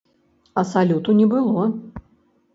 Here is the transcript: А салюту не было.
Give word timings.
А 0.61 0.63
салюту 0.71 1.15
не 1.19 1.29
было. 1.35 1.69